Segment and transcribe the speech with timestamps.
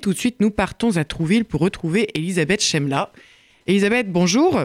[0.00, 3.10] Tout de suite, nous partons à Trouville pour retrouver Elisabeth Chemla.
[3.66, 4.60] Elisabeth, bonjour.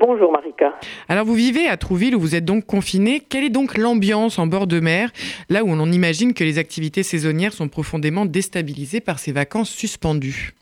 [0.00, 0.74] Bonjour Marika.
[1.08, 3.20] Alors vous vivez à Trouville où vous êtes donc confinée.
[3.20, 5.12] Quelle est donc l'ambiance en bord de mer,
[5.48, 10.54] là où on imagine que les activités saisonnières sont profondément déstabilisées par ces vacances suspendues?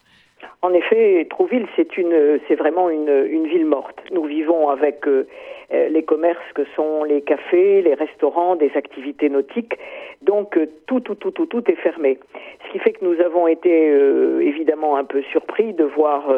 [0.62, 3.98] En effet, Trouville, c'est vraiment une, ville morte.
[4.10, 5.26] Nous vivons avec euh,
[5.72, 9.78] euh, les commerces que sont les cafés, les restaurants, des activités nautiques.
[10.22, 12.18] Donc euh, tout, tout, tout, tout, est fermé.
[12.66, 13.92] Ce qui fait que nous avons été
[14.40, 16.28] évidemment un peu surpris de voir,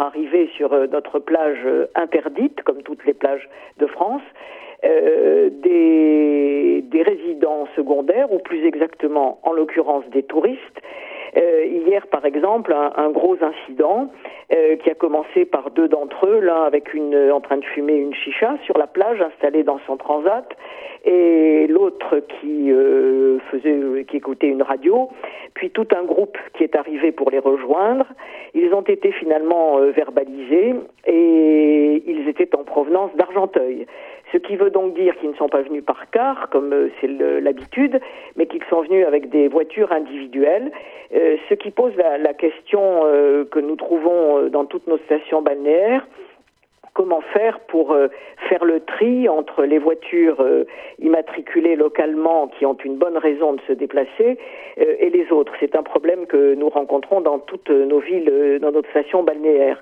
[0.00, 4.22] arriver sur notre plage interdite, comme toutes les plages de France,
[4.82, 10.80] des résidents secondaires, ou plus exactement, en l'occurrence, des touristes,
[11.38, 14.10] euh, hier, par exemple, un, gros incident
[14.52, 17.94] euh, qui a commencé par deux d'entre eux, l'un avec une en train de fumer
[17.94, 20.48] une chicha sur la plage installée dans son transat,
[21.04, 25.08] et l'autre qui euh, faisait, qui écoutait une radio.
[25.54, 28.06] Puis tout un groupe qui est arrivé pour les rejoindre.
[28.54, 30.74] Ils ont été finalement euh, verbalisés
[31.06, 33.86] et ils étaient en provenance d'Argenteuil.
[34.32, 37.08] Ce qui veut donc dire qu'ils ne sont pas venus par car, comme euh, c'est
[37.08, 37.98] l'habitude,
[38.36, 40.70] mais qu'ils sont venus avec des voitures individuelles,
[41.14, 44.98] euh, ce qui pose la, la question euh, que nous trouvons euh, dans toutes nos
[44.98, 46.06] stations balnéaires
[46.98, 48.08] comment faire pour euh,
[48.48, 50.64] faire le tri entre les voitures euh,
[50.98, 54.36] immatriculées localement qui ont une bonne raison de se déplacer
[54.80, 55.52] euh, et les autres.
[55.60, 59.80] C'est un problème que nous rencontrons dans toutes nos villes, dans notre station balnéaire.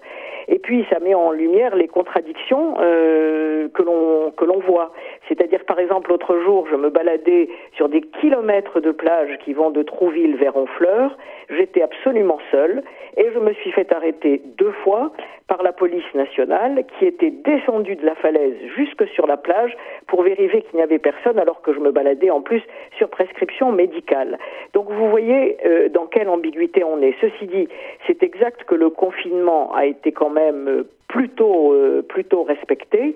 [0.49, 4.93] Et puis ça met en lumière les contradictions que l'on que l'on voit.
[5.29, 9.71] C'est-à-dire par exemple l'autre jour, je me baladais sur des kilomètres de plage qui vont
[9.71, 11.17] de Trouville vers Honfleur.
[11.51, 12.83] J'étais absolument seule
[13.17, 15.13] et je me suis fait arrêter deux fois
[15.49, 20.23] par la police nationale qui était descendue de la falaise jusque sur la plage pour
[20.23, 22.63] vérifier qu'il n'y avait personne alors que je me baladais en plus
[22.97, 24.39] sur prescription médicale.
[24.73, 27.15] Donc vous voyez euh, dans quelle ambiguïté on est.
[27.21, 27.69] Ceci dit,
[28.07, 33.15] c'est exact que le confinement a été quand même euh, plutôt euh, plutôt respecté.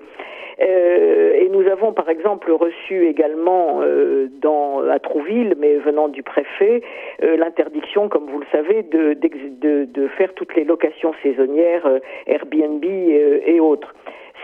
[0.61, 6.23] Euh, et nous avons par exemple reçu également euh, dans à Trouville, mais venant du
[6.23, 6.83] préfet,
[7.23, 11.87] euh, l'interdiction, comme vous le savez, de, de, de, faire toutes les locations saisonnières,
[12.27, 13.93] Airbnb et autres.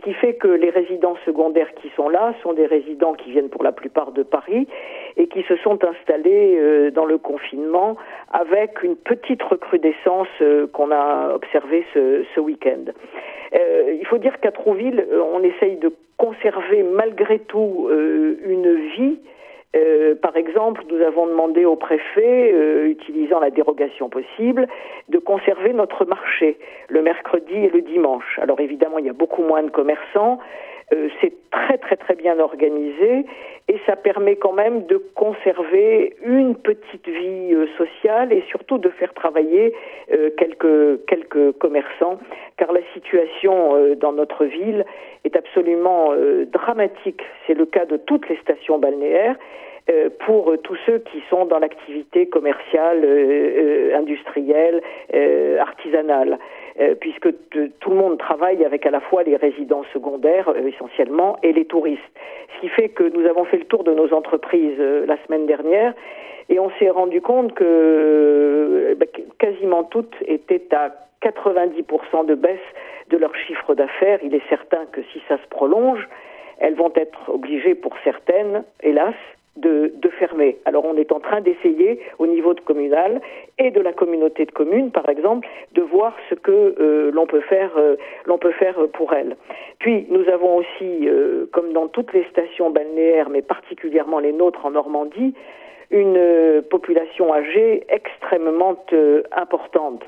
[0.07, 3.61] Qui fait que les résidents secondaires qui sont là sont des résidents qui viennent pour
[3.61, 4.65] la plupart de Paris
[5.17, 7.97] et qui se sont installés euh, dans le confinement
[8.31, 12.85] avec une petite recrudescence euh, qu'on a observée ce, ce week-end.
[13.53, 19.19] Euh, il faut dire qu'à Trouville, on essaye de conserver malgré tout une vie
[19.75, 24.67] euh, par exemple, nous avons demandé au préfet, euh, utilisant la dérogation possible,
[25.09, 26.57] de conserver notre marché
[26.87, 28.39] le mercredi et le dimanche.
[28.41, 30.39] Alors évidemment, il y a beaucoup moins de commerçants,
[30.93, 33.25] euh, c'est très très très bien organisé
[33.67, 38.89] et ça permet quand même de conserver une petite vie euh, sociale et surtout de
[38.89, 39.73] faire travailler
[40.13, 42.19] euh, quelques quelques commerçants
[42.55, 44.85] car la situation euh, dans notre ville
[45.25, 47.21] est absolument euh, dramatique.
[47.45, 49.35] C'est le cas de toutes les stations balnéaires
[50.25, 53.05] pour tous ceux qui sont dans l'activité commerciale,
[53.95, 54.81] industrielle,
[55.59, 56.37] artisanale.
[56.79, 57.29] Euh, puisque
[57.79, 61.65] tout le monde travaille avec à la fois les résidents secondaires euh, essentiellement et les
[61.65, 62.03] touristes.
[62.53, 65.47] Ce qui fait que nous avons fait le tour de nos entreprises euh, la semaine
[65.47, 65.95] dernière
[66.49, 69.07] et on s'est rendu compte que bah,
[69.39, 70.93] quasiment toutes étaient à
[71.23, 72.59] 90% de baisse
[73.09, 74.19] de leur chiffre d'affaires.
[74.21, 76.07] Il est certain que si ça se prolonge,
[76.59, 79.15] elles vont être obligées pour certaines, hélas,
[79.67, 80.57] de, fermer.
[80.65, 83.21] Alors on est en train d'essayer au niveau de communal
[83.59, 87.41] et de la communauté de communes, par exemple, de voir ce que euh, l'on peut
[87.41, 87.95] faire, euh,
[88.25, 89.35] l'on peut faire pour elles.
[89.79, 94.65] Puis nous avons aussi, euh, comme dans toutes les stations balnéaires, mais particulièrement les nôtres
[94.65, 95.33] en Normandie,
[95.91, 98.75] une population âgée extrêmement
[99.31, 100.03] importante.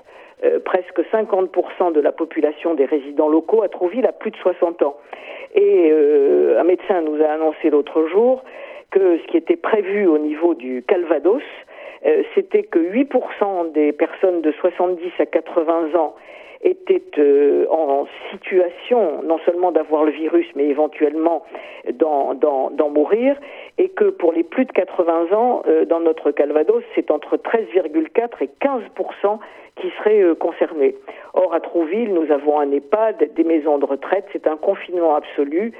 [0.65, 4.97] presque 50% de la population des résidents locaux a Trouville à plus de 60 ans.
[5.55, 5.89] Et
[6.61, 8.43] un médecin nous a annoncé l'autre jour
[8.91, 11.43] que ce qui était prévu au niveau du Calvados,
[12.05, 16.15] euh, c'était que 8% des personnes de 70 à 80 ans
[16.61, 21.43] étaient euh, en situation non seulement d'avoir le virus, mais éventuellement
[21.93, 23.37] d'en mourir,
[23.77, 28.41] et que pour les plus de 80 ans, euh, dans notre Calvados, c'est entre 13,4
[28.41, 29.39] et 15%
[29.77, 30.95] qui seraient euh, concernés.
[31.33, 35.71] Or, à Trouville, nous avons un EHPAD, des maisons de retraite, c'est un confinement absolu,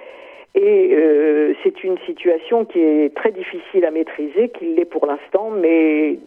[0.56, 5.50] et euh, c'est une situation qui est très difficile à maîtriser, qu'il l'est pour l'instant,
[5.50, 6.20] mais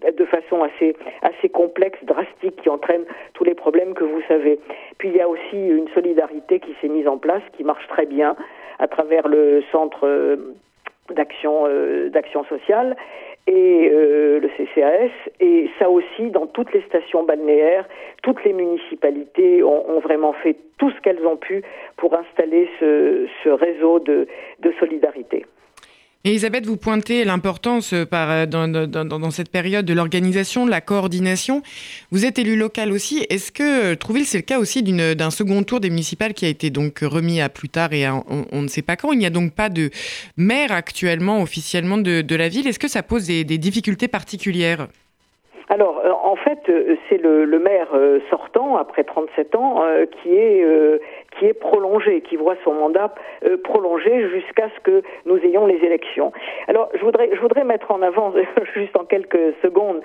[0.00, 3.04] de façon assez assez complexe, drastique, qui entraîne
[3.34, 4.58] tous les problèmes que vous savez.
[4.98, 8.06] Puis il y a aussi une solidarité qui s'est mise en place, qui marche très
[8.06, 8.36] bien
[8.78, 10.36] à travers le centre euh,
[11.10, 12.96] euh, d'action sociale
[13.46, 15.10] et le CCAS,
[15.40, 17.88] et ça aussi dans toutes les stations balnéaires,
[18.22, 21.62] toutes les municipalités ont, vraiment fait tout ce qu'elles ont pu
[21.96, 24.26] pour installer ce, réseau de
[24.78, 25.44] solidarité.
[26.22, 31.62] Elisabeth, vous pointez l'importance euh, euh, dans, cette période de l'organisation, de la coordination.
[32.10, 33.24] Vous êtes élu local aussi.
[33.30, 36.48] Est-ce que euh, Trouville, c'est le cas aussi d'un second tour des municipales qui a
[36.48, 39.12] été donc remis à plus tard et on, ne sait pas quand?
[39.12, 39.90] Il n'y a donc pas de
[40.36, 42.66] maire actuellement officiellement de, la ville.
[42.66, 44.88] Est-ce que ça pose des difficultés particulières?
[45.80, 49.82] Alors, euh, en fait, euh, c'est le, maire euh, sortant, après 37 ans,
[50.20, 50.66] qui est
[51.38, 53.14] qui est prolongé, qui voit son mandat
[53.62, 56.32] prolongé jusqu'à ce que nous ayons les élections.
[56.66, 58.32] Alors, je voudrais, je voudrais mettre en avant,
[58.74, 60.00] juste en quelques secondes,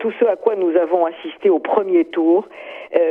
[0.00, 2.48] tout ce à quoi nous avons assisté au premier tour.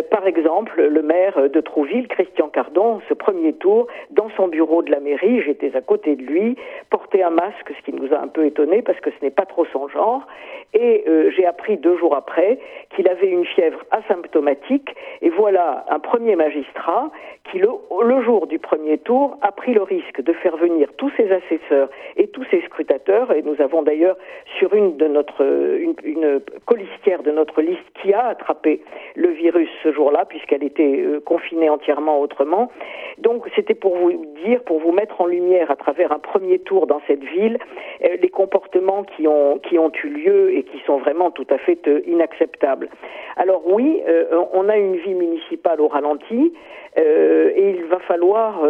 [0.10, 4.92] par exemple, le maire de Trouville, Christian Cardon, ce premier tour, dans son bureau de
[4.92, 6.58] la mairie, j'étais à côté de lui,
[6.90, 9.46] portait un masque, ce qui nous a un peu étonné parce que ce n'est pas
[9.46, 10.26] trop son genre,
[10.74, 11.06] et
[11.36, 12.58] j'ai appris deux jours après
[12.96, 14.90] qu'il avait une fièvre asymptomatique.
[15.22, 17.12] Et voilà un premier magistrat
[17.52, 21.32] qui, le, jour du premier tour, a pris le risque de faire venir tous ses
[21.32, 23.32] assesseurs et tous ses scrutateurs.
[23.32, 24.18] Et nous avons d'ailleurs
[24.58, 28.82] sur une de notre une, une colistière de notre liste qui a attrapé
[29.16, 32.72] le virus ce jour-là, puisqu'elle était euh, confinée entièrement autrement.
[33.20, 36.88] Donc c'était pour vous dire, pour vous mettre en lumière à travers un premier tour
[36.88, 37.60] dans cette ville,
[38.04, 41.58] euh, les comportements qui ont qui ont eu lieu et qui sont vraiment tout à
[41.58, 42.90] fait euh, inacceptable.
[43.36, 46.54] Alors oui, euh, on a une vie municipale au ralenti
[46.98, 48.62] euh, et il va falloir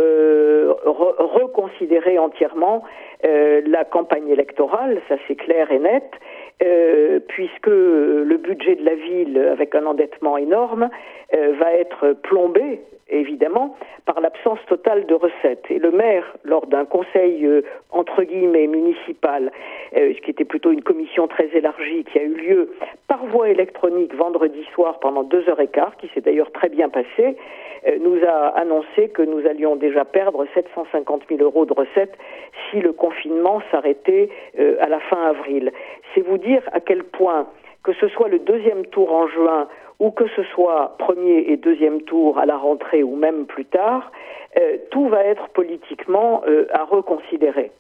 [0.84, 2.84] reconsidérer entièrement
[3.24, 6.10] la campagne électorale, ça c'est clair et net.
[7.28, 10.90] Puisque le budget de la ville, avec un endettement énorme,
[11.32, 12.80] va être plombé
[13.14, 13.76] évidemment,
[14.06, 15.66] par l'absence totale de recettes.
[15.70, 17.62] Et le maire, lors d'un conseil euh,
[17.92, 19.52] entre guillemets municipal,
[19.96, 22.74] euh, ce qui était plutôt une commission très élargie qui a eu lieu
[23.08, 26.90] par voie électronique vendredi soir pendant deux heures et quart, qui s'est d'ailleurs très bien
[26.90, 27.38] passé,
[27.88, 32.18] euh, nous a annoncé que nous allions déjà perdre 750 000 euros de recettes
[32.70, 34.30] si le confinement s'arrêtait
[34.80, 35.72] à la fin avril.
[36.14, 37.48] C'est vous dire à quel point
[37.84, 39.68] que ce soit le deuxième tour en juin
[40.00, 44.12] ou que ce soit premier et deuxième tour à la rentrée ou même plus tard,
[44.60, 47.72] euh, tout va être politiquement euh, à reconsidérer.